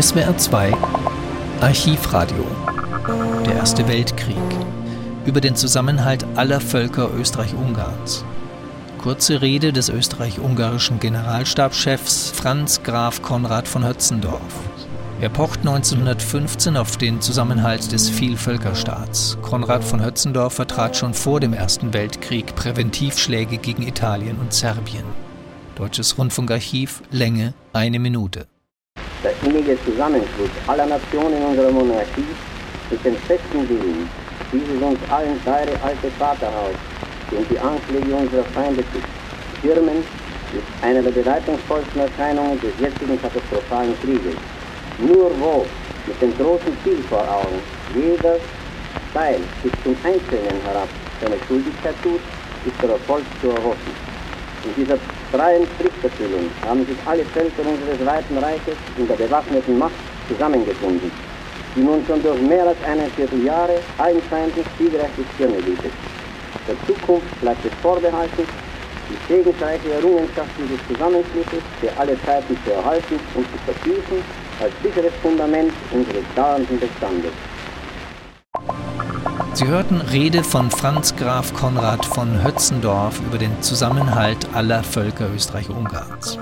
[0.00, 0.72] SWR 2
[1.60, 2.44] Archivradio
[3.46, 4.34] Der Erste Weltkrieg
[5.24, 8.24] über den Zusammenhalt aller Völker Österreich-Ungarns.
[8.98, 14.42] Kurze Rede des österreich-ungarischen Generalstabschefs Franz Graf Konrad von Hötzendorf.
[15.20, 19.38] Er pocht 1915 auf den Zusammenhalt des Vielvölkerstaats.
[19.42, 25.04] Konrad von Hötzendorf vertrat schon vor dem Ersten Weltkrieg Präventivschläge gegen Italien und Serbien.
[25.76, 28.48] Deutsches Rundfunkarchiv, Länge eine Minute
[29.24, 32.36] der innige Zusammenschluss aller Nationen unserer Monarchie
[32.90, 34.08] mit dem festen Willen,
[34.52, 36.76] dieses uns allen teure alte Vaterhaus
[37.30, 38.98] gegen die Anschläge unserer Feinde zu
[39.58, 40.04] stürmen,
[40.52, 44.36] ist eine der bedeutungsvollsten Erscheinungen des jetzigen katastrophalen Krieges.
[44.98, 45.66] Nur wo,
[46.06, 47.60] mit dem großen Ziel vor Augen,
[47.94, 48.36] jeder
[49.12, 50.88] Teil bis zum Einzelnen herab
[51.20, 52.20] seine Schuldigkeit tut,
[52.66, 54.13] ist der Erfolg zu erhoffen.
[54.64, 54.98] In dieser
[55.30, 61.12] freien Pflichterfüllung haben sich alle Völker unseres weiten Reiches in der bewaffneten Macht zusammengefunden,
[61.76, 65.92] die nun schon durch mehr als eine Vierteljahre allen Feinden siegreich die Stirne bietet.
[66.66, 68.46] Der Zukunft bleibt es vorbehalten,
[69.10, 74.24] die segensreiche Errungenschaften des Zusammenschlusses für alle Zeiten zu erhalten und zu vertiefen
[74.60, 77.32] als sicheres Fundament unseres dauernden Bestandes.
[79.54, 86.40] Sie hörten Rede von Franz Graf Konrad von Hötzendorf über den Zusammenhalt aller Völker Österreich-Ungarns.